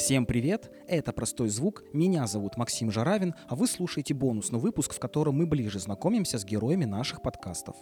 [0.00, 0.70] Всем привет!
[0.88, 5.44] Это «Простой звук», меня зовут Максим Жаравин, а вы слушаете бонусный выпуск, в котором мы
[5.44, 7.76] ближе знакомимся с героями наших подкастов.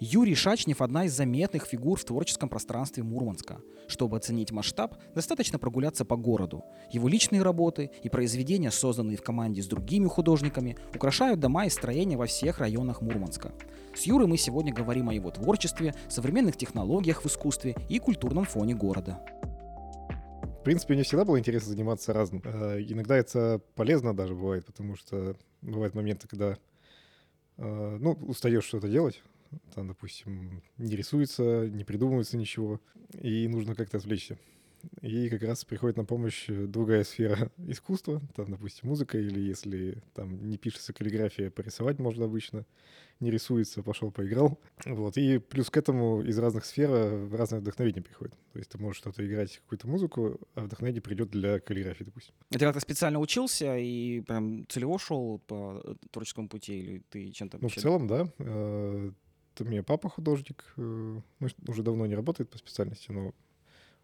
[0.00, 3.58] Юрий Шачнев– одна из заметных фигур в творческом пространстве Мурманска.
[3.86, 6.64] Чтобы оценить масштаб, достаточно прогуляться по городу.
[6.90, 12.16] Его личные работы и произведения, созданные в команде с другими художниками, украшают дома и строения
[12.16, 13.52] во всех районах Мурманска.
[13.94, 18.74] С Юрой мы сегодня говорим о его творчестве, современных технологиях в искусстве и культурном фоне
[18.74, 19.20] города.
[20.64, 22.40] В принципе, мне всегда было интересно заниматься разным.
[22.42, 26.56] Э, иногда это полезно даже бывает, потому что бывают моменты, когда
[27.58, 29.22] э, ну, устаешь что-то делать,
[29.74, 32.80] там, допустим, не рисуется, не придумывается ничего,
[33.12, 34.38] и нужно как-то отвлечься.
[35.00, 40.48] И как раз приходит на помощь другая сфера искусства, там, допустим, музыка, или если там
[40.48, 42.66] не пишется каллиграфия, порисовать можно обычно
[43.20, 44.58] не рисуется, пошел поиграл.
[44.84, 45.16] Вот.
[45.16, 48.34] И плюс к этому из разных сфер э, разное вдохновение приходит.
[48.52, 52.34] То есть ты можешь что-то играть, какую-то музыку, а вдохновение придет для каллиграфии, допустим.
[52.50, 57.58] Ты как-то специально учился и прям целево шел по э, творческому пути, или ты чем-то...
[57.60, 58.28] Ну, в целом, да.
[59.60, 63.32] У меня папа художник, э, ну, уже давно не работает по специальности, но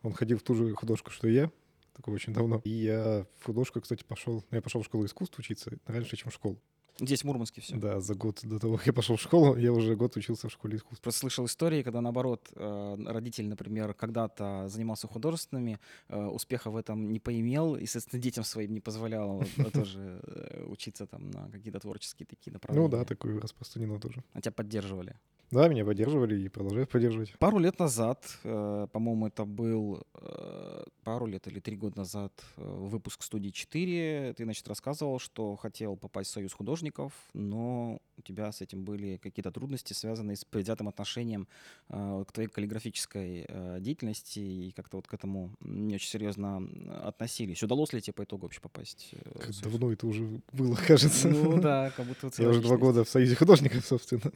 [0.03, 1.51] он ходил в ту же художку, что и я,
[1.95, 2.61] такое очень давно.
[2.65, 6.35] И я в художку, кстати, пошел, я пошел в школу искусств учиться раньше, чем в
[6.35, 6.61] школу.
[6.99, 7.77] Здесь, в Мурманске все.
[7.77, 10.53] Да, за год до того, как я пошел в школу, я уже год учился в
[10.53, 11.03] школе искусств.
[11.03, 15.79] Просто слышал истории, когда, наоборот, э, родитель, например, когда-то занимался художественными,
[16.09, 21.07] э, успеха в этом не поимел, и, соответственно, детям своим не позволял тоже э, учиться
[21.07, 22.87] там на какие-то творческие такие направления.
[22.87, 24.23] Ну да, такое распространено тоже.
[24.35, 25.17] А тебя поддерживали?
[25.51, 27.33] Да, меня поддерживали и продолжают поддерживать.
[27.39, 32.63] Пару лет назад, э, по-моему, это был э, пару лет или три года назад э,
[32.63, 34.35] выпуск студии 4.
[34.35, 39.17] Ты, значит, рассказывал, что хотел попасть в Союз художников, но у тебя с этим были
[39.17, 41.49] какие-то трудности, связанные с предвзятым отношением
[41.89, 46.63] э, к твоей каллиграфической э, деятельности, и как-то вот к этому не очень серьезно
[47.03, 47.63] относились.
[47.63, 49.09] Удалось ли тебе по итогу вообще попасть?
[49.13, 51.29] Э, как давно это уже было, кажется.
[51.29, 52.31] Ну да, как будто...
[52.39, 54.31] Я уже два года в Союзе художников, собственно.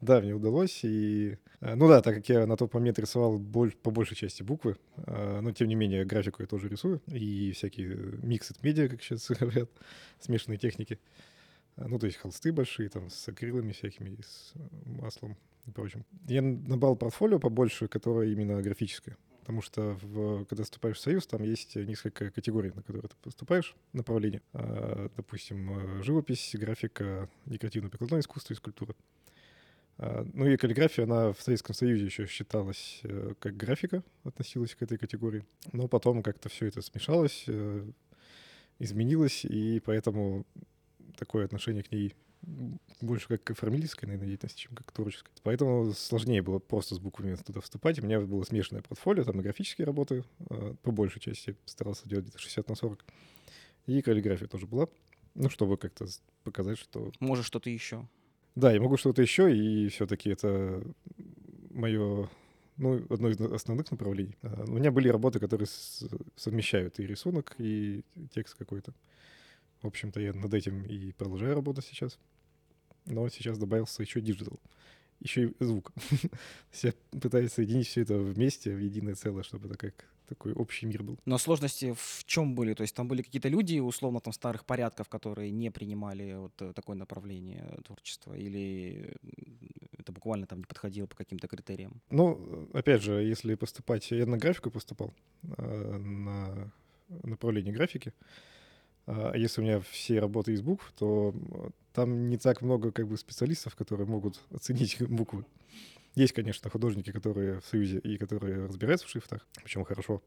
[0.00, 1.36] Да, мне удалось, и...
[1.60, 5.40] Э, ну да, так как я на тот момент рисовал по большей части буквы, э,
[5.40, 9.70] но тем не менее графику я тоже рисую, и всякие миксы медиа, как сейчас говорят,
[10.20, 10.98] смешанные техники.
[11.76, 15.36] Ну, то есть холсты большие, там, с акрилами всякими, с э, маслом
[15.66, 16.04] и прочим.
[16.26, 19.16] Я набрал портфолио побольше, которое именно графическое.
[19.48, 23.74] Потому что в, когда вступаешь в союз, там есть несколько категорий, на которые ты поступаешь,
[23.94, 24.42] направления.
[24.52, 28.94] А, допустим, э, живопись, графика, декоративно-прикладное искусство и скульптура.
[29.98, 34.82] А, ну и каллиграфия, она в Советском Союзе еще считалась э, как графика, относилась к
[34.82, 35.44] этой категории.
[35.72, 37.46] Но потом как-то все это смешалось,
[38.78, 40.46] изменилось, и поэтому
[41.16, 42.14] такое отношение к ней
[43.00, 45.30] больше как к оформительской, наверное, деятельности, чем как к творческой.
[45.42, 47.98] Поэтому сложнее было просто с буквами туда вступать.
[47.98, 52.26] У меня было смешанное портфолио, там и графические работы, а, по большей части старался делать
[52.26, 53.04] где-то 60 на 40.
[53.86, 54.88] И каллиграфия тоже была,
[55.34, 56.06] ну, чтобы как-то
[56.44, 57.12] показать, что...
[57.20, 58.06] Может, что-то еще.
[58.58, 60.82] Да, я могу что-то еще, и все-таки это
[61.70, 62.28] мое
[62.76, 64.36] ну, одно из основных направлений.
[64.42, 65.68] А, у меня были работы, которые
[66.34, 68.02] совмещают и рисунок, и
[68.34, 68.94] текст какой-то.
[69.80, 72.18] В общем-то, я над этим и продолжаю работать сейчас.
[73.06, 74.58] Но сейчас добавился еще digital.
[75.20, 75.92] Еще и звук.
[76.82, 81.02] я пытаюсь соединить все это вместе в единое целое, чтобы это как такой общий мир
[81.02, 81.18] был.
[81.24, 82.74] Но сложности в чем были?
[82.74, 86.72] То есть там были какие-то люди, условно, там старых порядков, которые не принимали вот э,
[86.74, 88.34] такое направление творчества?
[88.34, 89.16] Или
[89.98, 92.00] это буквально там не подходило по каким-то критериям?
[92.10, 94.10] Ну, опять же, если поступать...
[94.10, 95.14] Я на графику поступал,
[95.56, 96.70] э, на
[97.22, 98.12] направление графики.
[99.10, 101.34] А если у меня все работы из букв, то
[101.94, 105.46] там не так много как бы специалистов, которые могут оценить буквы.
[106.14, 110.22] Есть, конечно, художники, которые в Союзе и которые разбираются в шрифтах, причем хорошо.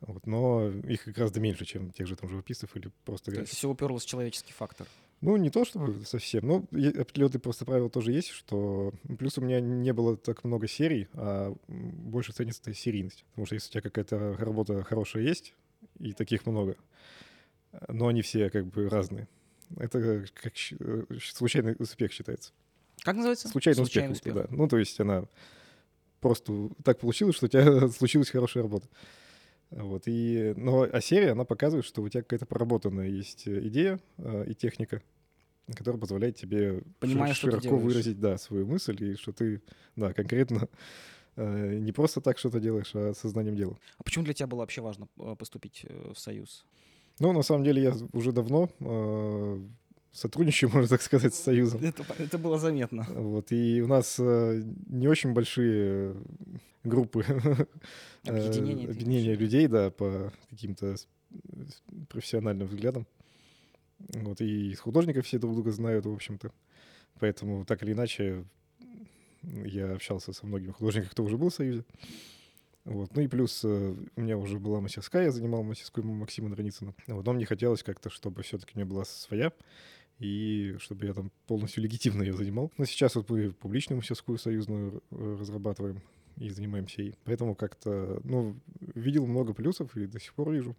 [0.00, 3.32] Вот, но их гораздо меньше, чем тех же там живописцев или просто...
[3.32, 4.86] То есть все уперлось в человеческий фактор.
[5.20, 6.46] Ну, не то, чтобы совсем.
[6.46, 8.92] Но определенные просто правила тоже есть, что...
[9.18, 13.24] Плюс у меня не было так много серий, а больше ценится серийность.
[13.30, 15.54] Потому что если у тебя какая-то работа хорошая есть,
[15.98, 16.76] и таких много,
[17.88, 19.28] но они все как бы разные.
[19.76, 22.52] Это как э, случайный успех считается.
[23.02, 23.48] Как называется?
[23.48, 24.50] Случайный, случайный успех, успех.
[24.50, 24.56] Да.
[24.56, 25.24] Ну, то есть она
[26.20, 28.88] просто так получилось, что у тебя случилась хорошая работа.
[29.70, 34.44] Вот, и, но, а серия, она показывает, что у тебя какая-то проработанная есть идея э,
[34.48, 35.02] и техника,
[35.74, 39.62] которая позволяет тебе Понимаешь, широко выразить да, свою мысль, и что ты
[39.96, 40.68] да, конкретно
[41.36, 43.78] э, не просто так что-то делаешь, а сознанием дела.
[43.96, 46.66] А почему для тебя было вообще важно э, поступить э, в Союз?
[47.18, 49.60] Ну, на самом деле, я уже давно э,
[50.12, 51.82] сотрудничаю, можно так сказать, с Союзом.
[51.82, 53.06] Это, это было заметно.
[53.08, 56.16] Вот, и у нас э, не очень большие
[56.84, 57.24] группы
[58.26, 60.96] объединения, объединения людей, да, по каким-то
[62.08, 63.06] профессиональным взглядом.
[64.14, 66.52] Вот, и из художников все друг друга знают, в общем-то.
[67.20, 68.44] Поэтому так или иначе
[69.42, 71.84] я общался со многими художниками, кто уже был в Союзе.
[72.84, 73.14] Вот.
[73.14, 76.94] Ну и плюс э, у меня уже была мастерская, я занимал мастерскую Максима Драницына.
[77.06, 79.52] Вот, но мне хотелось как-то, чтобы все-таки у меня была своя,
[80.18, 82.72] и чтобы я там полностью легитимно ее занимал.
[82.78, 86.02] Но сейчас вот мы публичную мастерскую союзную э, разрабатываем
[86.36, 87.14] и занимаемся ей.
[87.24, 90.76] Поэтому как-то, ну, видел много плюсов и до сих пор вижу.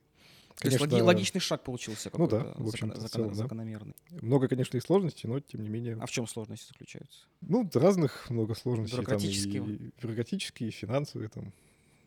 [0.55, 3.95] Конечно, То есть логичный шаг получился ну да, в общем закон, целом, закономерный.
[4.11, 4.17] Да.
[4.21, 5.97] Много, конечно, и сложностей, но тем не менее.
[5.99, 7.25] А в чем сложности заключаются?
[7.41, 8.97] Ну, разных много сложностей.
[8.97, 9.61] Бюрократические.
[9.61, 11.53] Там, и бюрократические, и финансовые там.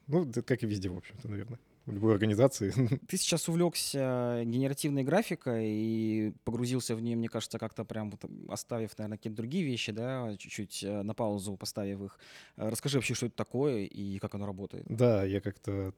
[0.07, 2.73] Ну, как и везде, в общем-то, наверное в любой организации.
[3.09, 8.99] Ты сейчас увлекся генеративной графикой и погрузился в нее, мне кажется, как-то прям вот оставив,
[8.99, 12.19] наверное, какие-то другие вещи, да, чуть-чуть э, на паузу поставив их.
[12.57, 14.85] Э, расскажи вообще, что это такое и как оно работает.
[14.89, 15.95] Да, я как-то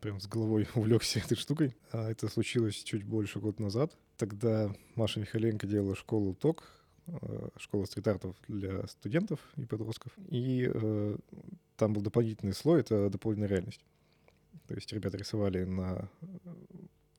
[0.00, 1.76] прям с головой увлекся этой штукой.
[1.90, 3.96] А это случилось чуть больше года назад.
[4.16, 6.64] Тогда Маша Михаленко делала школу ТОК,
[7.56, 10.12] школа стрит-артов для студентов и подростков.
[10.28, 11.16] И э,
[11.76, 13.84] там был дополнительный слой, это дополнительная реальность.
[14.66, 16.26] То есть ребята рисовали на э,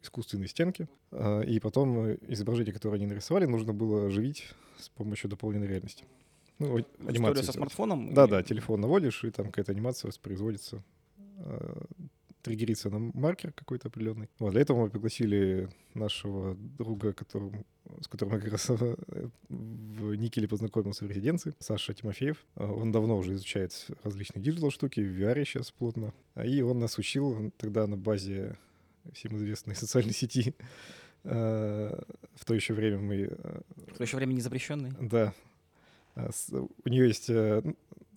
[0.01, 5.67] искусственной стенке, а, и потом изображение, которое они нарисовали, нужно было оживить с помощью дополненной
[5.67, 6.05] реальности.
[6.59, 7.43] Ну, анимация.
[7.43, 8.13] со смартфоном?
[8.13, 10.83] Да, да, телефон наводишь, и там какая-то анимация воспроизводится
[11.37, 11.81] а,
[12.41, 14.29] триггерится на маркер какой-то определенный.
[14.39, 17.65] Вот, для этого мы пригласили нашего друга, которым,
[18.01, 18.95] с которым я как раз э,
[19.49, 22.37] в Никеле познакомился в резиденции, Саша Тимофеев.
[22.55, 26.13] Он давно уже изучает различные digital штуки, в VR сейчас плотно.
[26.43, 28.57] И он нас учил тогда на базе
[29.13, 30.55] всем известной социальной сети.
[31.23, 32.03] А,
[32.35, 33.37] в то еще время мы...
[33.87, 34.91] В то еще время не запрещенный?
[34.99, 35.33] Да.
[36.15, 37.61] У нее есть э,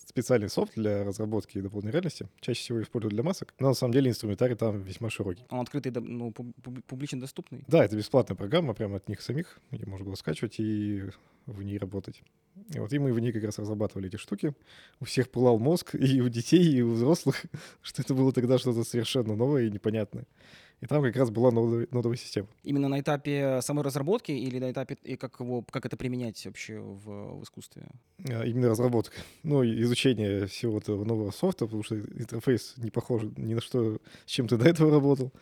[0.07, 2.29] специальный софт для разработки дополнительной реальности.
[2.41, 5.45] Чаще всего используют для масок, но на самом деле инструментарий там весьма широкий.
[5.51, 7.65] Он открытый, ну, публично доступный?
[7.69, 9.59] Да, это бесплатная программа прямо от них самих.
[9.71, 11.05] Ее можно было скачивать и
[11.47, 12.23] в ней работать.
[12.75, 14.55] И вот и мы в ней как раз разрабатывали эти штуки.
[15.01, 17.45] У всех пылал мозг, и у детей, и у взрослых,
[17.83, 20.27] что это было тогда что-то совершенно новое и непонятное.
[20.83, 22.49] И там как раз была нодовая, нодовая система.
[22.65, 26.81] Именно на этапе самой разработки или на этапе, и как, его, как это применять вообще
[26.81, 27.87] в, в искусстве?
[28.29, 29.17] А, именно разработка.
[29.45, 34.31] Ну, изучение всего этого нового софта, потому что интерфейс не похож ни на что, с
[34.31, 35.33] чем ты до этого работал.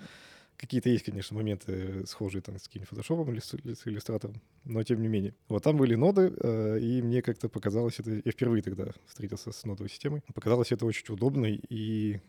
[0.59, 4.83] Какие-то есть, конечно, моменты схожие там с каким-нибудь фотошопом или с, или с иллюстратором, но
[4.83, 5.35] тем не менее.
[5.49, 8.21] Вот там были ноды, э, и мне как-то показалось это...
[8.23, 10.21] Я впервые тогда встретился с нодовой системой.
[10.35, 12.21] Показалось это очень удобной и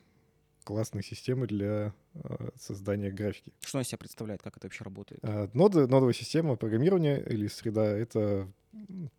[0.64, 3.52] классной системы для э, создания графики.
[3.62, 5.20] Что она себя представляет, как это вообще работает?
[5.24, 8.52] Э, ноды, нодовая система программирования или среда— это,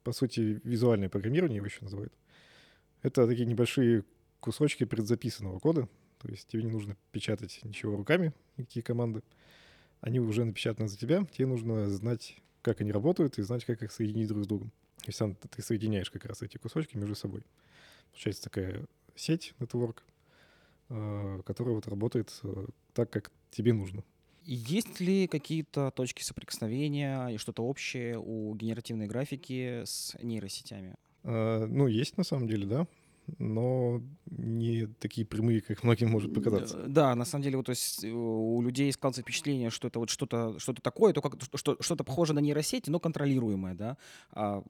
[0.02, 2.12] по сути, визуальное программирование его еще называют.
[3.02, 4.04] Это такие небольшие
[4.40, 9.22] кусочки предзаписанного кода, то есть тебе не нужно печатать ничего руками, никакие команды.
[10.00, 13.92] Они уже напечатаны за тебя, тебе нужно знать, как они работают, и знать, как их
[13.92, 14.72] соединить друг с другом.
[14.98, 17.42] То есть ты соединяешь как раз эти кусочки между собой.
[18.12, 18.84] Получается такая
[19.16, 19.98] сеть, network,
[20.94, 24.04] Э, который вот работает э, так, как тебе нужно.
[24.44, 30.96] Есть ли какие-то точки соприкосновения и что-то общее у генеративной графики с нейросетями?
[31.24, 32.86] А, ну, есть на самом деле, да
[33.38, 36.84] но не такие прямые, как многим может показаться.
[36.88, 40.58] Да, на самом деле, вот, то есть у людей складывается впечатление, что это вот что-то
[40.58, 43.96] что такое, то как, что, что-то похоже на нейросети, но контролируемое, да.
[44.32, 44.64] А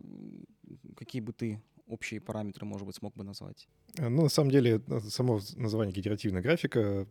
[0.97, 3.69] какие бы ты общие параметры, может быть, смог бы назвать?
[3.99, 7.07] Э, ну, на самом деле, э, само название генеративная графика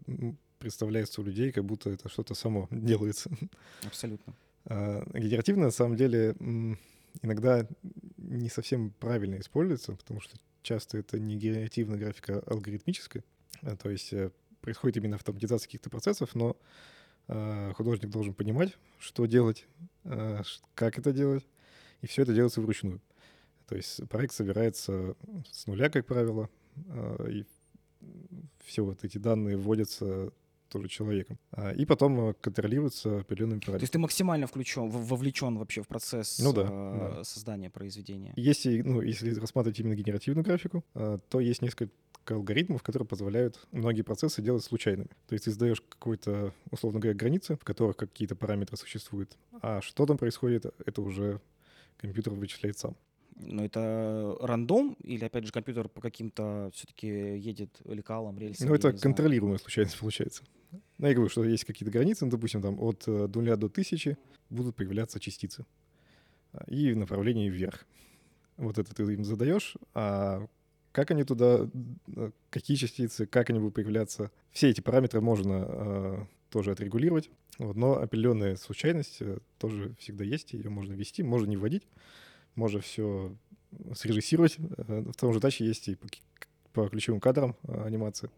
[0.59, 3.29] представляется у людей, как будто это что-то само делается.
[3.85, 4.33] Абсолютно.
[4.65, 6.35] А генеративная, на самом деле,
[7.21, 7.67] иногда
[8.17, 13.23] не совсем правильно используется, потому что часто это не генеративная графика, а алгоритмическая.
[13.81, 16.57] То есть э, происходит именно автоматизация каких-то процессов, но
[17.75, 19.65] художник должен понимать, что делать,
[20.03, 21.45] как это делать,
[22.01, 22.99] и все это делается вручную.
[23.71, 25.15] То есть проект собирается
[25.49, 26.49] с нуля, как правило,
[26.89, 27.45] а, и
[28.65, 30.33] все вот эти данные вводятся
[30.67, 31.39] тоже человеком.
[31.53, 33.79] А, и потом контролируются определенными параметрами.
[33.79, 37.23] То есть ты максимально включен, вовлечен вообще в процесс ну, да, э, да.
[37.23, 38.33] создания произведения.
[38.35, 41.93] Если, ну, если рассматривать именно генеративную графику, то есть несколько
[42.25, 45.11] алгоритмов, которые позволяют многие процессы делать случайными.
[45.27, 49.37] То есть ты задаешь какой-то, условно говоря, границы, в которых какие-то параметры существуют.
[49.61, 51.39] А что там происходит, это уже
[52.01, 52.97] компьютер вычисляет сам.
[53.35, 58.67] Но это рандом или, опять же, компьютер по каким-то все-таки едет лекалам, рельсам?
[58.67, 60.43] Ну, это контролируемая случайность получается.
[60.97, 64.17] Ну, я говорю, что есть какие-то границы, ну, допустим, там от э, нуля до тысячи
[64.49, 65.65] будут появляться частицы.
[66.53, 67.85] А, и в направлении вверх.
[68.57, 70.47] Вот это ты им задаешь, а
[70.91, 71.69] как они туда,
[72.15, 74.31] э, какие частицы, как они будут появляться.
[74.51, 80.53] Все эти параметры можно э, тоже отрегулировать, вот, но определенная случайность э, тоже всегда есть,
[80.53, 81.87] ее можно ввести, можно не вводить,
[82.55, 83.35] можно все
[83.93, 84.57] срежиссировать.
[84.59, 86.07] Э, в том же таче есть и по,
[86.73, 88.29] по ключевым кадрам э, анимации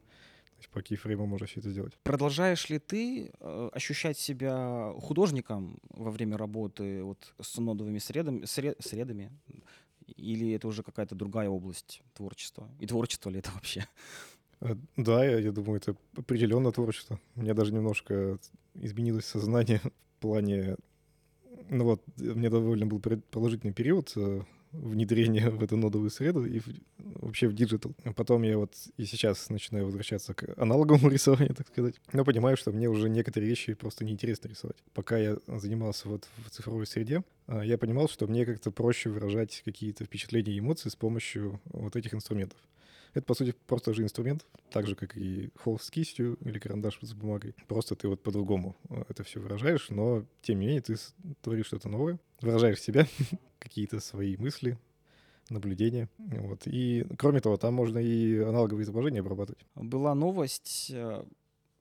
[0.64, 1.94] есть по кейфрейму можно все это сделать.
[2.04, 8.78] Продолжаешь ли ты э, ощущать себя художником во время работы вот с нодовыми средами, сред,
[8.80, 9.32] средами?
[10.18, 12.70] Или это уже какая-то другая область творчества?
[12.80, 13.86] И творчество ли это вообще?
[14.62, 17.20] Э, да, я, я думаю, это определенно творчество.
[17.36, 18.38] У меня даже немножко
[18.76, 19.82] изменилось сознание
[20.18, 20.78] в плане...
[21.70, 24.42] Ну вот, мне довольно был продолжительный период э,
[24.74, 26.68] внедрение в эту нодовую среду и в,
[26.98, 27.94] вообще в digital.
[28.04, 31.96] А потом я вот и сейчас начинаю возвращаться к аналоговому рисованию, так сказать.
[32.12, 34.78] Но понимаю, что мне уже некоторые вещи просто неинтересно рисовать.
[34.94, 39.62] Пока я занимался вот в цифровой среде, а, я понимал, что мне как-то проще выражать
[39.64, 42.58] какие-то впечатления и эмоции с помощью вот этих инструментов.
[43.14, 47.00] Это, по сути, просто же инструмент, так же, как и холст с кистью или карандаш
[47.02, 47.56] с бумагой.
[47.68, 50.96] Просто ты вот по-другому а, это все выражаешь, но, тем не менее, ты
[51.42, 53.08] творишь что-то новое, выражаешь себя,
[53.60, 54.78] какие-то свои мысли,
[55.50, 56.10] наблюдения.
[56.18, 56.64] Вот.
[56.66, 59.64] И, кроме того, там можно и аналоговые изображения обрабатывать.
[59.76, 61.24] Была новость э,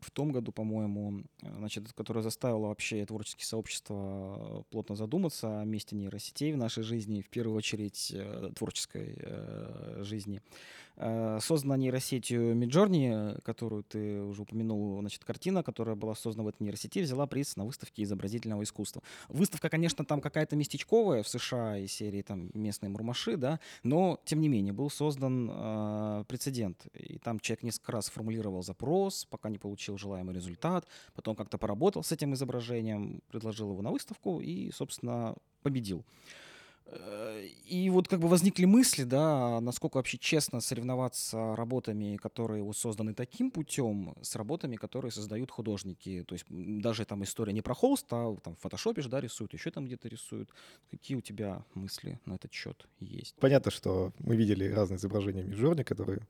[0.03, 6.53] в том году, по-моему, значит, которая заставила вообще творческие сообщества плотно задуматься о месте нейросетей
[6.53, 10.43] в нашей жизни, в первую очередь э, творческой э, жизни.
[10.97, 16.63] Э, создана нейросетью Midjourney, которую ты уже упомянул, значит, картина, которая была создана в этой
[16.63, 19.03] нейросети, взяла приз на выставке изобразительного искусства.
[19.29, 24.41] Выставка, конечно, там какая-то местечковая в США и серии там местные мурмаши, да, но, тем
[24.41, 26.87] не менее, был создан э, прецедент.
[26.95, 32.05] И там человек несколько раз формулировал запрос, пока не получил желаемый результат, потом как-то поработал
[32.05, 36.05] с этим изображением, предложил его на выставку и, собственно, победил.
[37.67, 43.51] И вот как бы возникли мысли, да, насколько вообще честно соревноваться работами, которые созданы таким
[43.51, 46.25] путем, с работами, которые создают художники.
[46.27, 49.55] То есть даже там история не про холст, а там в фотошопе же, да, рисуют,
[49.55, 50.51] еще там где-то рисуют.
[50.91, 53.37] Какие у тебя мысли на этот счет есть?
[53.41, 56.21] Понятно, что мы видели разные изображения Миджорни, которые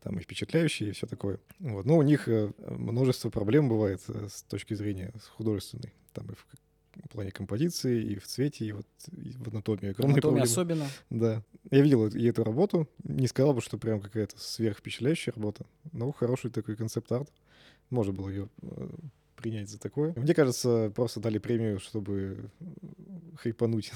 [0.00, 1.40] там и впечатляющие, и все такое.
[1.58, 1.84] Вот.
[1.84, 5.92] Но у них э, множество проблем бывает э, с точки зрения художественной.
[6.14, 6.46] Там и в
[7.10, 9.90] плане композиции, и в цвете, и вот и в анатомии.
[9.90, 10.86] Огромные Анатомия особенно.
[11.10, 11.42] Да.
[11.70, 12.88] Я видел и эту работу.
[13.04, 17.30] Не сказал бы, что прям какая-то сверхвпечатляющая работа, но хороший такой концепт-арт.
[17.90, 18.88] Можно было ее э,
[19.36, 20.12] принять за такое.
[20.16, 22.50] Мне кажется, просто дали премию, чтобы
[23.36, 23.92] хайпануть,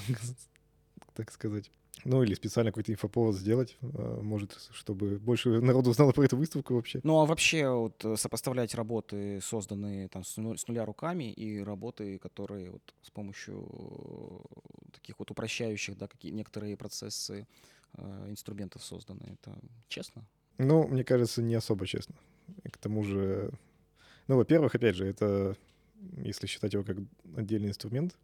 [1.15, 1.71] так сказать.
[2.03, 6.75] Ну, или специально какой-то инфоповод сделать, а, может, чтобы больше народу узнало про эту выставку
[6.75, 6.99] вообще.
[7.03, 12.71] Ну, а вообще вот э, сопоставлять работы, созданные там с нуля руками, и работы, которые
[12.71, 17.47] вот с помощью э, таких вот упрощающих, да, какие некоторые процессы
[17.97, 20.25] э, инструментов созданы, это честно?
[20.57, 22.15] Ну, мне кажется, не особо честно.
[22.63, 23.51] И к тому же,
[24.27, 25.55] ну, во-первых, опять же, это,
[26.17, 26.97] если считать его как
[27.35, 28.15] отдельный инструмент,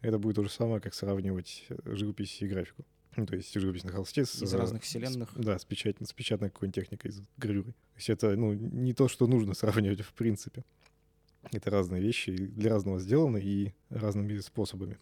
[0.00, 2.84] это будет то же самое, как сравнивать э, живопись и графику.
[3.16, 4.42] Ну, то есть живопись на холсте с...
[4.42, 5.30] Из разных вселенных.
[5.30, 7.72] С, да, с, печать, с печатной какой-нибудь техникой, из гравюры.
[7.72, 10.64] То есть это, ну, не то, что нужно сравнивать в принципе.
[11.52, 14.98] Это разные вещи, для разного сделаны и разными способами.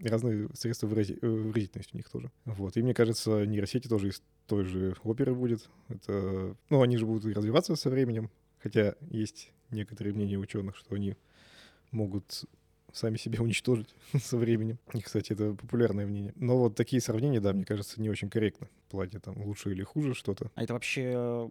[0.00, 2.32] И разные средства вырази- э, выразительности у них тоже.
[2.44, 2.76] Вот.
[2.76, 5.68] И мне кажется, нейросети тоже из той же оперы будет.
[5.88, 11.16] Это, ну, они же будут развиваться со временем, хотя есть некоторые мнения ученых, что они
[11.90, 12.44] могут
[12.96, 14.78] сами себя уничтожить со временем.
[14.94, 16.32] И, кстати, это популярное мнение.
[16.36, 18.68] Но вот такие сравнения, да, мне кажется, не очень корректно.
[18.88, 20.50] В плане там лучше или хуже что-то.
[20.54, 21.50] А это вообще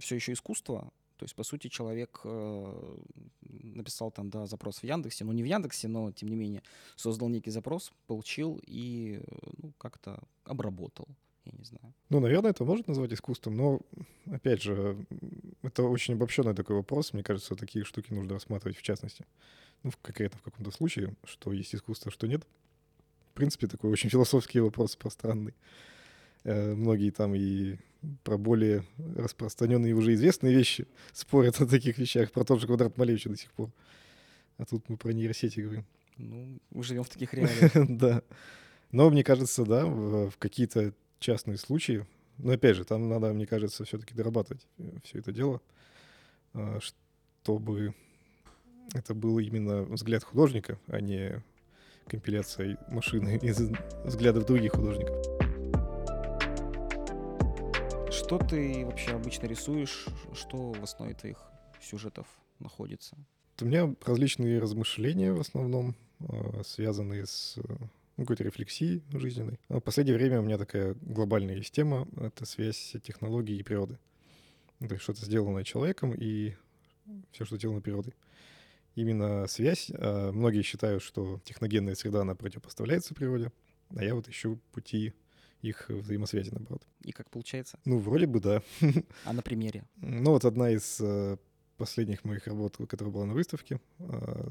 [0.00, 0.92] все еще искусство?
[1.16, 2.98] То есть, по сути, человек э,
[3.40, 6.62] написал там, да, запрос в Яндексе, ну не в Яндексе, но тем не менее
[6.94, 9.20] создал некий запрос, получил и
[9.56, 11.08] ну, как-то обработал.
[11.44, 11.92] Я не знаю.
[12.10, 13.80] Ну, наверное, это можно назвать искусством, но,
[14.26, 14.96] опять же,
[15.62, 17.12] это очень обобщенный такой вопрос.
[17.12, 19.24] Мне кажется, такие штуки нужно рассматривать в частности
[19.82, 22.46] ну, конкретно в каком-то случае, что есть искусство, что нет.
[23.32, 25.54] В принципе, такой очень философский вопрос пространный.
[26.44, 27.76] Э, многие там и
[28.22, 28.84] про более
[29.16, 33.50] распространенные уже известные вещи спорят о таких вещах, про тот же квадрат Малевича до сих
[33.52, 33.70] пор.
[34.56, 35.84] А тут мы про нейросети говорим.
[36.16, 37.72] Ну, мы живем в таких реалиях.
[37.88, 38.22] Да.
[38.90, 42.06] Но мне кажется, да, в, в какие-то частные случаи,
[42.38, 45.60] но опять же, там надо, мне кажется, все-таки дорабатывать э, все это дело,
[46.54, 47.94] э, чтобы
[48.94, 51.42] это был именно взгляд художника, а не
[52.06, 53.60] компиляция машины из
[54.04, 55.16] взглядов других художников.
[58.10, 60.06] Что ты вообще обычно рисуешь?
[60.32, 61.38] Что в основе твоих
[61.80, 62.26] сюжетов
[62.58, 63.16] находится?
[63.60, 67.58] У меня различные размышления в основном, а, связанные с
[68.16, 69.58] какой-то рефлексии жизненной.
[69.68, 73.98] Но в последнее время у меня такая глобальная есть тема— это связь технологии и природы.
[74.80, 76.54] То есть что-то сделанное человеком и
[77.32, 78.14] все, что сделано природой.
[78.98, 79.92] Именно связь.
[79.94, 83.52] А многие считают, что техногенная среда, она противопоставляется природе,
[83.94, 85.14] а я вот ищу пути
[85.62, 86.82] их взаимосвязи, наоборот.
[87.04, 87.78] И как получается?
[87.84, 88.60] Ну, вроде бы да.
[89.24, 89.84] А на примере?
[89.98, 91.36] Ну, вот одна из э,
[91.76, 94.50] последних моих работ, которая была на выставке, э,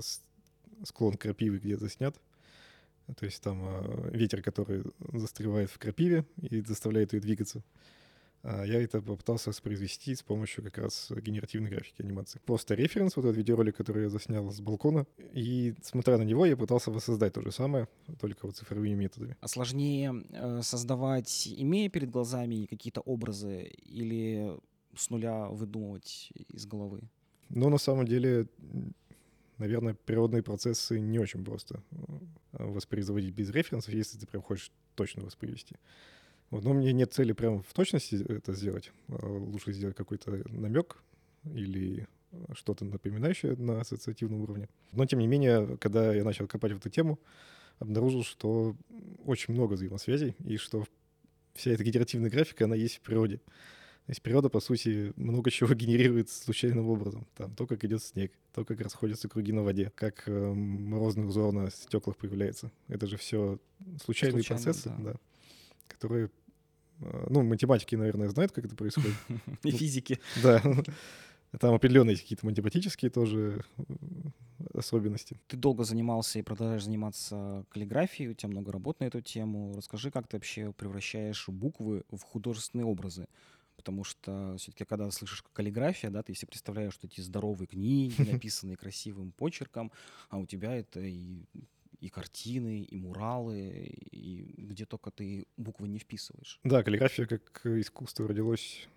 [0.86, 2.16] склон крапивы где-то снят.
[3.18, 7.64] То есть там э, ветер, который застревает в крапиве и заставляет ее двигаться.
[8.50, 12.40] А я это попытался воспроизвести с помощью как раз генеративной графики анимации.
[12.46, 16.56] Просто референс, вот этот видеоролик, который я заснял с балкона, и смотря на него, я
[16.56, 17.90] пытался воссоздать то же самое,
[18.22, 19.36] только вот цифровыми методами.
[19.42, 24.58] А сложнее э, создавать, имея перед глазами какие-то образы, или
[24.96, 27.02] с нуля выдумывать из головы?
[27.50, 28.48] Ну, на самом деле,
[29.58, 35.24] наверное, природные процессы не очень просто э, воспроизводить без референсов, если ты прям хочешь точно
[35.24, 35.76] воспроизвести.
[36.50, 38.92] Вот, но у меня нет цели прям в точности это сделать.
[39.10, 40.98] А лучше сделать какой-то намек
[41.54, 42.08] или
[42.54, 44.70] что-то напоминающее на ассоциативном уровне.
[44.92, 47.20] Но, тем не менее, когда я начал копать в эту тему,
[47.80, 48.76] обнаружил, что
[49.26, 50.86] очень много взаимосвязей, и что
[51.54, 53.38] вся эта генеративная графика, она есть в природе.
[53.38, 57.28] То есть природа, по сути, много чего генерирует случайным образом.
[57.36, 61.52] Там то, как идет снег, то, как расходятся круги на воде, как э, морозный узор
[61.52, 62.72] на стеклах появляется.
[62.88, 63.60] Это же все
[64.02, 65.12] случайные Случайно, процессы, да.
[65.12, 65.20] Да,
[65.88, 66.30] которые
[67.02, 69.16] э, ну, математики, наверное, знают, как это происходит.
[69.64, 70.20] И физики.
[70.44, 70.62] Да.
[71.60, 73.84] Там определенные какие-то математические тоже э,
[74.74, 75.40] особенности.
[75.48, 79.74] Ты долго занимался и продолжаешь заниматься каллиграфией, у тебя много работ на эту тему.
[79.76, 83.28] Расскажи, как ты вообще превращаешь буквы в художественные образы?
[83.78, 88.76] Потому что все-таки, когда слышишь каллиграфия, да, ты себе представляешь, что эти здоровые книги, написанные
[88.76, 89.92] красивым почерком,
[90.30, 91.44] а у тебя это и
[92.00, 93.70] и картины, и муралы,
[94.12, 96.60] и где только ты буквы не вписываешь.
[96.64, 98.88] Да, каллиграфия как искусство родилось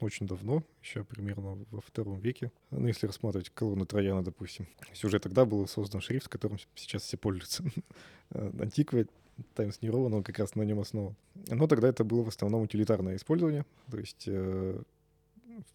[0.00, 2.52] очень давно, еще примерно во втором веке.
[2.70, 4.68] Ну, если рассматривать колонну Трояна, допустим.
[5.02, 7.64] Уже тогда был создан шрифт, которым сейчас все пользуются.
[8.30, 9.06] Антиква
[9.54, 11.16] Times New Roman, он как раз на нем основан.
[11.34, 14.80] Но тогда это было в основном утилитарное использование, то есть э,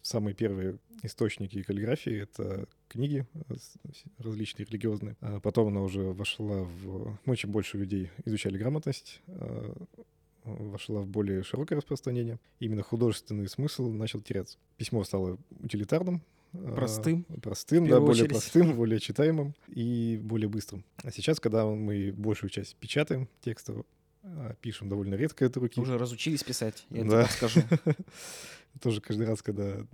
[0.02, 3.54] самые первые источники каллиграфии— это книги э,
[4.18, 5.16] различные религиозные.
[5.20, 7.18] А потом она уже вошла в...
[7.24, 9.74] Ну, чем больше людей изучали грамотность, э,
[10.44, 12.38] вошла в более широкое распространение.
[12.60, 14.58] Именно художественный смысл начал теряться.
[14.76, 17.24] Письмо стало утилитарным, Простым.
[17.40, 20.84] Простым, да, более простым, более читаемым и более быстрым.
[21.02, 23.86] А сейчас, когда мы большую часть печатаем текстов,
[24.60, 25.80] пишем довольно редко от руки.
[25.80, 27.24] Уже разучились писать, я да.
[27.24, 27.62] тебе скажу.
[28.80, 29.86] Тоже каждый раз, когда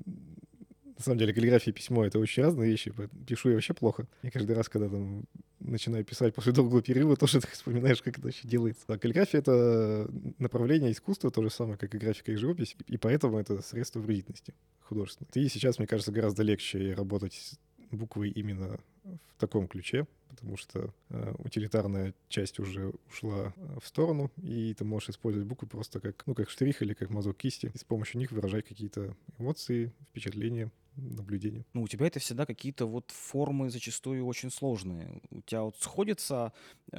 [0.99, 2.93] на самом деле, каллиграфия и письмо— это очень разные вещи.
[3.25, 4.09] Пишу я вообще плохо.
[4.23, 5.25] И каждый раз, когда там
[5.61, 8.85] начинаю писать после долгого перерыва, тоже ты вспоминаешь, как это вообще делается.
[8.89, 13.39] А каллиграфия— это направление искусства, то же самое, как и графика и живопись, и поэтому
[13.39, 15.29] это средство вредительности художественной.
[15.35, 17.59] И сейчас, мне кажется, гораздо легче работать
[17.91, 24.31] буквой именно в таком ключе, потому что э, утилитарная часть уже ушла э, в сторону,
[24.43, 27.79] и ты можешь использовать буквы просто как, ну, как штрих или как мазок кисти, и
[27.79, 31.65] с помощью них выражать какие-то эмоции, впечатления, наблюдения.
[31.75, 35.21] Ну, у тебя это всегда какие-то вот формы зачастую очень сложные.
[35.31, 36.53] У тебя вот сходится
[36.93, 36.99] э,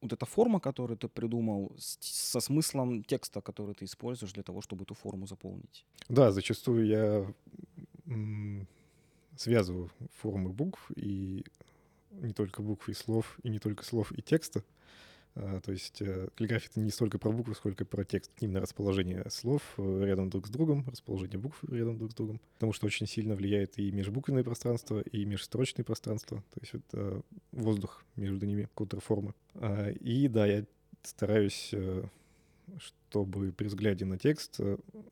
[0.00, 4.60] вот эта форма, которую ты придумал, с, со смыслом текста, который ты используешь для того,
[4.60, 5.84] чтобы эту форму заполнить.
[6.08, 7.34] Да, зачастую я
[9.36, 11.44] связываю формы букв и
[12.10, 14.62] не только букв и слов, и не только слов и текста.
[15.36, 18.30] А, то есть э, каллиграфия— это не столько про буквы, сколько про текст.
[18.38, 22.40] Именно расположение слов э, рядом друг с другом, расположение букв рядом друг с другом.
[22.54, 26.38] Потому что очень сильно влияет и межбуквенное пространство, и межстрочное пространство.
[26.54, 29.34] То есть это воздух между ними, контрформы.
[29.54, 30.64] А, и да, я
[31.02, 32.04] стараюсь э,
[32.78, 34.58] чтобы при взгляде на текст,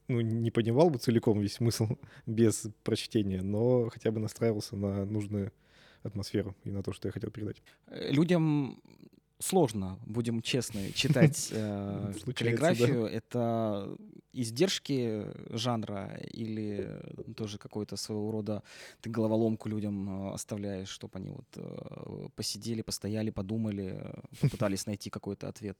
[0.08, 1.88] ну, не понимал бы целиком весь смысл
[2.26, 5.52] без прочтения, но хотя бы настраивался на нужную
[6.02, 7.62] атмосферу и на то, что я хотел передать.
[7.88, 8.82] Людям
[9.38, 13.02] сложно, будем честны, читать э, каллиграфию.
[13.02, 13.10] Да.
[13.10, 13.96] Это
[14.32, 17.00] издержки жанра или
[17.36, 18.62] тоже какой-то своего рода
[19.00, 25.48] ты головоломку людям э, оставляешь, чтобы они вот э, посидели, постояли, подумали, попытались найти какой-то
[25.48, 25.78] ответ?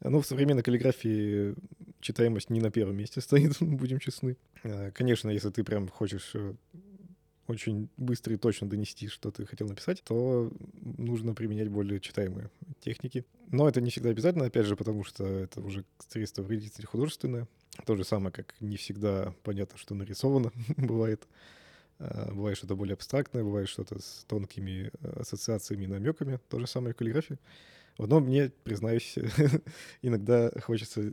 [0.00, 1.54] Ну, в современной каллиграфии
[2.00, 4.36] читаемость не на первом месте стоит, будем честны.
[4.62, 6.54] Э, конечно, если ты прям хочешь э,
[7.46, 13.24] очень быстро и точно донести, что ты хотел написать, то нужно применять более читаемые техники.
[13.48, 17.48] Но это не всегда обязательно, опять же, потому что это уже средство вредительное художественное.
[17.86, 21.26] То же самое, как не всегда понятно, что нарисовано бывает.
[21.98, 24.90] А, бывает что-то более абстрактное, бывает что-то с тонкими
[25.20, 26.40] ассоциациями и намеками.
[26.48, 27.38] То же самое в каллиграфии.
[27.98, 29.16] Но мне, признаюсь,
[30.02, 31.12] иногда хочется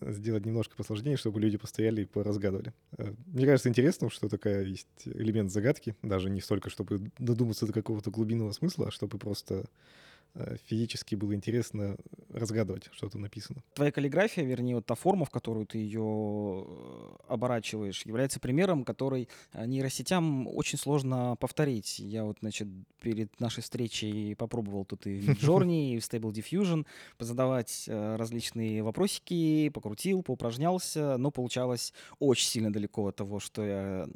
[0.00, 2.72] сделать немножко посложнее, чтобы люди постояли и поразгадывали.
[2.96, 7.72] Э, мне кажется интересным, что такая есть элемент загадки, даже не столько, чтобы додуматься до
[7.72, 9.66] какого-то глубинного смысла, а чтобы просто Э,
[10.66, 11.96] физически было интересно
[12.30, 13.62] разгадывать, что там написано.
[13.74, 19.28] Твоя каллиграфия, вернее, вот та форма, в которую ты ее э, оборачиваешь, является примером, который
[19.52, 21.98] э, нейросетям очень сложно повторить.
[21.98, 22.68] Я вот, значит,
[23.00, 26.86] перед нашей встречей попробовал тут и в Midjourney, и в Stable Diffusion
[27.18, 34.06] позадавать различные вопросики, покрутил, поупражнялся, но получалось очень сильно далеко от того, что я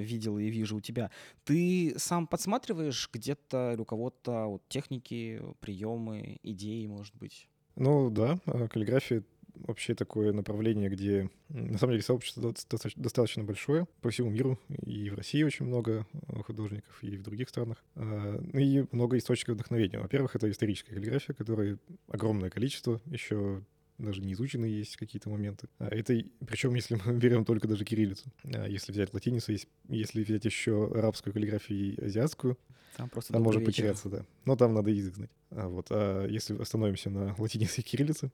[0.00, 1.10] видел и вижу у тебя.
[1.44, 7.48] Ты сам подсматриваешь где-то у кого-то вот, техники, приемы, идеи, может быть?
[7.76, 9.22] Ну да, а, каллиграфия
[9.54, 12.52] вообще такое направление, где на самом деле сообщество
[12.96, 16.06] достаточно большое по всему миру, и в России очень много
[16.46, 17.82] художников, и в других странах.
[17.94, 19.98] А, ну и много источников вдохновения.
[19.98, 23.62] Во-первых, это историческая каллиграфия, которой огромное количество, еще
[23.98, 25.68] даже не изучены есть какие-то моменты.
[25.78, 28.30] Это причем, если мы берем только даже кириллицу.
[28.42, 29.52] Если взять латиницу,
[29.88, 32.58] если взять еще арабскую каллиграфию и азиатскую,
[32.96, 33.72] там просто там может вечер.
[33.72, 34.24] потеряться, да.
[34.44, 35.30] Но там надо язык знать.
[35.50, 35.86] А, вот.
[35.90, 38.30] а если остановимся на латинице и кириллице,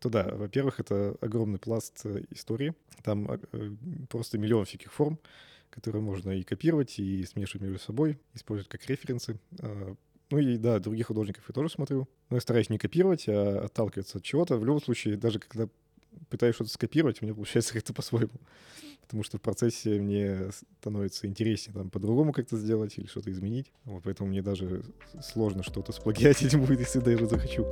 [0.00, 2.74] то да, во-первых, это огромный пласт э, истории.
[3.02, 3.70] Там а, э,
[4.08, 5.18] просто миллион всяких форм,
[5.70, 9.38] которые можно и копировать, и смешивать между собой, использовать как референсы.
[10.30, 12.08] Ну и да, других художников я тоже смотрю.
[12.30, 14.56] Но я стараюсь не копировать, а отталкиваться от чего-то.
[14.56, 15.68] В любом случае, даже когда
[16.28, 18.32] пытаюсь что-то скопировать, у меня получается как-то по-своему
[19.08, 23.72] потому что в процессе мне становится интереснее там по-другому как-то сделать или что-то изменить.
[23.84, 24.82] Вот поэтому мне даже
[25.22, 27.64] сложно что-то сплагиатить будет, если даже захочу.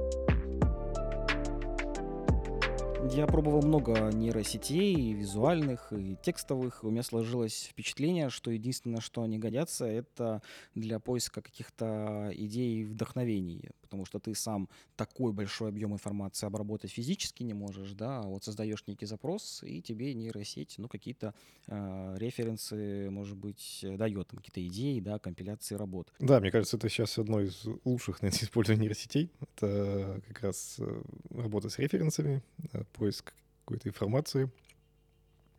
[3.12, 6.84] Я пробовал много нейросетей, визуальных, и текстовых.
[6.84, 10.42] У меня сложилось впечатление, что единственное, что они годятся, это
[10.74, 13.70] для поиска каких-то идей и вдохновений.
[13.82, 18.42] Потому что ты сам такой большой объем информации обработать физически не можешь, да, а вот
[18.42, 21.34] создаешь некий запрос, и тебе нейросеть, ну, какие-то
[21.68, 26.12] э, референсы, может быть, дает, там, какие-то идеи, да, компиляции работ.
[26.18, 29.30] Да, мне кажется, это сейчас одно из лучших, наверное, использований нейросетей.
[29.40, 32.42] Это как раз э, работа с референсами,
[32.72, 33.32] э, поиск
[33.64, 34.50] какой-то информации,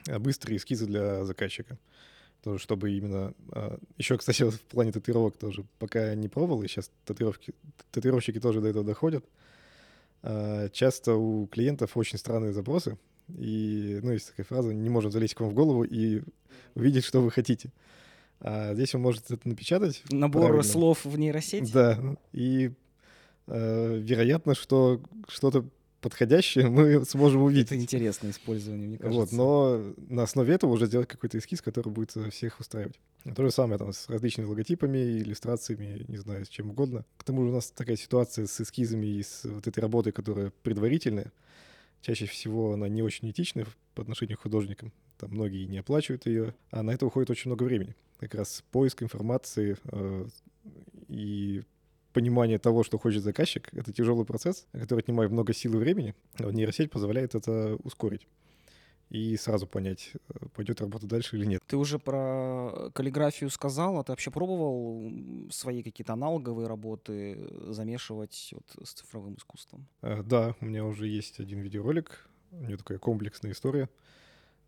[0.07, 1.77] а быстрые эскизы для заказчика.
[2.43, 3.33] Тоже, чтобы именно...
[3.51, 7.53] А, Еще, кстати, в плане татуировок тоже пока не пробовал, и сейчас татуировки,
[7.91, 9.25] татуировщики тоже до этого доходят.
[10.23, 12.97] А, часто у клиентов очень странные запросы,
[13.29, 16.21] и, ну, есть такая фраза, не можем залезть к вам в голову и
[16.75, 17.71] увидеть, что вы хотите.
[18.39, 20.03] А здесь вы можете это напечатать.
[20.11, 20.63] Набор правильно.
[20.63, 21.71] слов в нейросети?
[21.71, 21.99] Да,
[22.31, 22.71] и
[23.47, 25.65] э, вероятно, что что-то
[26.01, 27.67] подходящее мы сможем увидеть.
[27.67, 29.19] Это интересное использование, мне кажется.
[29.19, 32.99] Вот, но на основе этого уже сделать какой-то эскиз, который будет всех устраивать.
[33.35, 37.05] То же самое там с различными логотипами, иллюстрациями, не знаю, с чем угодно.
[37.17, 40.51] К тому же у нас такая ситуация с эскизами и с вот этой работой, которая
[40.63, 41.31] предварительная.
[42.01, 44.93] Чаще всего она не очень этичная по отношению к художникам.
[45.17, 47.95] Там многие не оплачивают ее, а на это уходит очень много времени.
[48.19, 50.27] Как раз поиск информации э,
[51.07, 51.63] и
[52.17, 56.15] понимание того, что хочет заказчик, это тяжелый процесс, который отнимает много сил и времени.
[56.39, 58.27] А нейросеть позволяет это ускорить
[59.11, 61.61] и сразу понять, э, пойдет работа дальше или нет.
[61.67, 65.11] Ты уже про каллиграфию сказал, а ты вообще пробовал
[65.51, 67.37] свои какие-то аналоговые работы
[67.71, 69.87] замешивать вот с цифровым искусством?
[70.01, 73.89] А, да, у меня уже есть один видеоролик, у него такая комплексная история.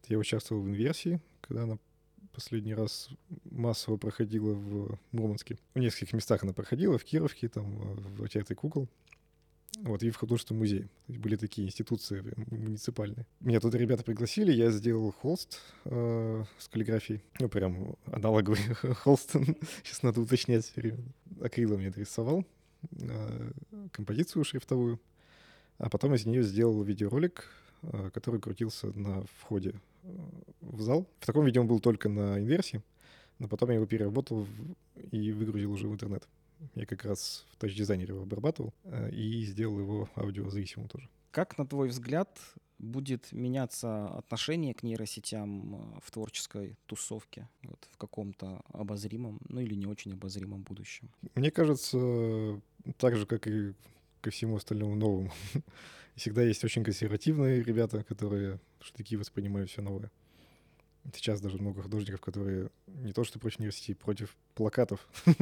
[0.07, 1.79] Я участвовал в инверсии, когда она
[2.39, 3.09] последний раз
[3.51, 5.57] массово проходила в Мурманске.
[5.73, 7.65] В нескольких местах она проходила, в Кировке, там,
[8.15, 8.87] в Театре кукол.
[9.81, 10.87] Вот, и в художественном музее.
[11.09, 13.25] Были такие институции муниципальные.
[13.41, 17.21] Меня туда ребята пригласили, я сделал холст э, с каллиграфией.
[17.41, 18.59] Ну, прям аналоговый
[18.95, 19.31] холст.
[19.83, 20.73] Сейчас надо уточнять.
[21.41, 22.45] Акрилом я рисовал
[23.01, 23.51] э,
[23.91, 24.97] композицию шрифтовую.
[25.77, 27.68] А потом из нее сделал видеоролик, э,
[28.13, 29.73] который крутился на входе
[30.61, 31.07] в зал.
[31.19, 32.81] В таком виде он был только на инверсии,
[33.39, 34.47] но потом я его переработал
[35.11, 36.27] и выгрузил уже в интернет.
[36.75, 41.09] Я как раз в тач-дизайнере его обрабатывал э, и сделал его аудиозависимым тоже.
[41.31, 42.37] Как, на твой взгляд,
[42.79, 49.73] будет меняться отношение к нейросетям э, в творческой тусовке вот, в каком-то обозримом, ну или
[49.73, 51.09] не очень обозримом будущем?
[51.35, 52.61] Мне кажется,
[52.97, 53.73] так же, как и
[54.21, 55.31] ко всему остальному новому.
[56.19, 60.11] Всегда есть очень консервативные ребята, которые штыки воспринимают все новое.
[61.13, 65.07] Сейчас даже много художников, которые не то что против нейросети, против плакатов.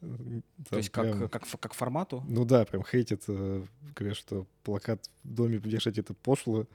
[0.00, 2.24] То есть как, как, как формату?
[2.26, 3.64] Ну да, прям хейтят, э,
[3.94, 6.66] говорят, что плакат в доме вешать это пошло.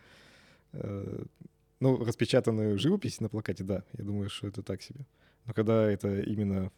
[0.72, 1.26] Э,
[1.82, 5.06] ну, распечатанную живопись на плакате, да, я думаю, что это так себе.
[5.46, 6.72] Но когда это именно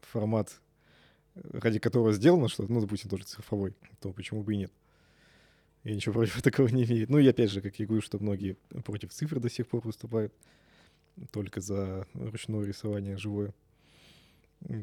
[0.00, 0.60] формат
[1.34, 4.72] ради которого сделано что-то, ну, допустим, тоже цифровой, то почему бы и нет?
[5.84, 7.06] Я ничего против такого не имею.
[7.08, 10.32] Ну и опять же, как я говорю, что многие против цифр до сих пор выступают,
[11.32, 13.54] только за ручное рисование живое.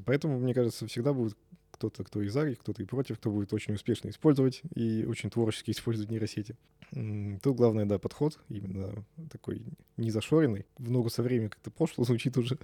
[0.05, 1.37] Поэтому, мне кажется, всегда будет
[1.71, 5.71] кто-то, кто и за, кто-то и против, кто будет очень успешно использовать и очень творчески
[5.71, 6.55] использовать нейросети.
[6.91, 9.61] Тут главное, да, подход именно такой
[9.97, 10.65] незашоренный.
[10.77, 12.57] В ногу со временем как-то пошло звучит уже.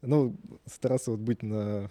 [0.00, 0.34] Но
[0.66, 1.90] стараться вот быть на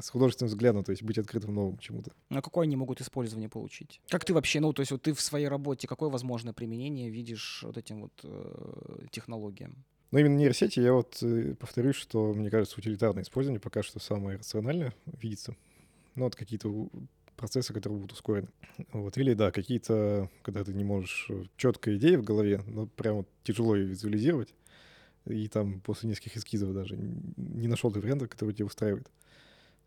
[0.00, 2.12] с художественным взглядом, то есть быть открытым новым чему-то.
[2.28, 4.00] А какое они могут использование получить?
[4.08, 7.62] Как ты вообще, ну, то есть вот ты в своей работе, какое возможное применение видишь
[7.64, 9.84] вот этим вот э, технологиям?
[10.10, 14.38] Ну, именно нейросети, я вот э, повторюсь, что, мне кажется, утилитарное использование пока что самое
[14.38, 15.56] рациональное видится.
[16.14, 16.88] Ну, вот какие-то
[17.36, 18.48] процессы, которые будут ускорены.
[18.92, 19.16] Вот.
[19.16, 23.74] Или, да, какие-то, когда ты не можешь э, четкая идея в голове, но прямо тяжело
[23.74, 24.54] ее визуализировать,
[25.24, 29.10] и там после нескольких эскизов даже не нашел ты варианта, который тебя устраивает.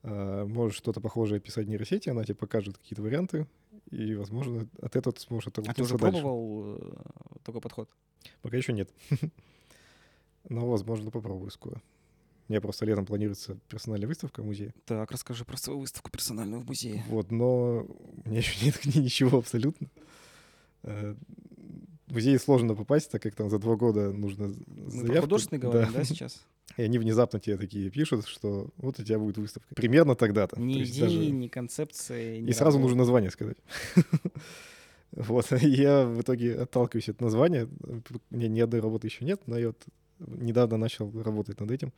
[0.07, 3.47] А, можешь что-то похожее писать в нейросети, она тебе покажет какие-то варианты,
[3.89, 6.21] и, возможно, от этого ты сможешь оттолкнуться А ты уже дальше.
[6.21, 6.93] пробовал э,
[7.43, 7.89] такой подход?
[8.41, 8.89] Пока еще нет.
[10.49, 11.81] Но, возможно, попробую скоро.
[12.47, 14.73] У меня просто летом планируется персональная выставка в музее.
[14.85, 17.03] Так, расскажи про свою выставку персональную в музее.
[17.07, 19.87] Вот, но у меня еще нет к ней ничего абсолютно.
[20.83, 21.15] Э,
[22.07, 25.21] В музей сложно попасть, так как там за два года нужно Мы про заявку.
[25.21, 26.45] художественный говорим, да, сейчас?
[26.77, 29.73] И они внезапно тебе такие пишут, что вот у тебя будет выставка.
[29.75, 30.59] Примерно тогда-то.
[30.59, 32.81] Ни То идеи, даже- ни концепции, ни И сразу работы.
[32.81, 33.57] нужно название сказать.
[35.11, 37.69] Вот, я в итоге отталкиваюсь от названия.
[37.83, 39.81] У меня ни одной работы еще нет, но я вот
[40.19, 41.93] недавно начал работать над этим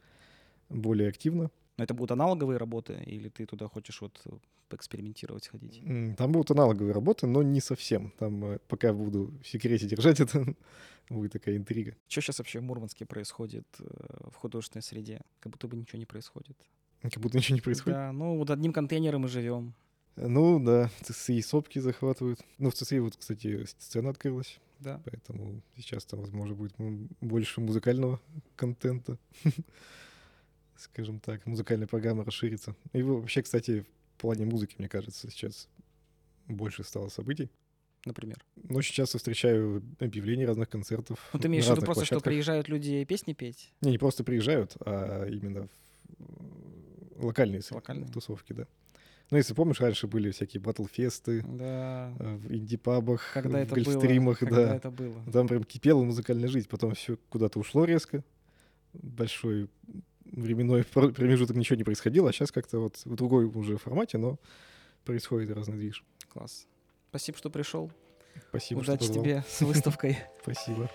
[0.70, 1.50] более активно.
[1.78, 4.32] Но это будут аналоговые работы, или ты туда хочешь вот э,
[4.70, 5.80] поэкспериментировать, сходить?
[5.84, 8.12] М, Там будут аналоговые работы, но не совсем.
[8.18, 10.56] Там э, пока буду в секрете держать это,
[11.10, 11.96] будет такая интрига.
[12.08, 13.84] Что сейчас вообще в Мурманске происходит э,
[14.32, 15.22] в художественной среде?
[15.40, 16.58] Как будто бы ничего не происходит.
[17.04, 17.96] Как будто ничего не происходит.
[17.96, 19.74] Да, ну вот одним контейнером мы живем.
[20.16, 22.40] Ну да, ЦСИ сопки захватывают.
[22.58, 25.00] Ну, в ЦСИ вот, кстати, сцена открылась, Да.
[25.06, 26.74] поэтому сейчас там, возможно, будет
[27.22, 28.20] больше музыкального
[28.56, 29.20] контента.
[30.78, 32.76] Скажем так, музыкальная программа расширится.
[32.94, 33.86] И вообще, кстати,
[34.18, 35.68] в плане музыки, мне кажется, сейчас
[36.48, 37.50] больше стало событий.
[38.06, 38.38] Например.
[38.56, 41.20] Но очень часто встречаю объявления разных концертов.
[41.34, 42.32] Ну, ты имеешь в виду просто, что площадках.
[42.32, 43.74] приезжают люди песни петь?
[43.82, 45.68] Не, не просто приезжают, а именно
[47.16, 48.08] в локальные, с- Локальные.
[48.08, 48.66] тусовки, да.
[49.30, 52.14] Ну, если помнишь, раньше были всякие батл-фесты Да.
[52.18, 53.84] э, в инди-пабах, Когда в это было?
[53.84, 54.76] гольфстримах, Когда да.
[54.78, 55.22] это было?
[55.34, 58.24] Там прям кипела музыкальная жизнь, потом все куда-то ушло резко.
[58.94, 59.68] Большой
[60.32, 64.40] временной пр- промежуток ничего не происходило, а сейчас как-то вот в другой уже формате, но
[65.06, 66.04] происходит разный движ.
[66.30, 66.68] Класс.
[67.10, 67.92] Спасибо, что пришел.
[68.50, 70.18] Спасибо, Удачи тебе с выставкой.
[70.42, 70.90] Спасибо.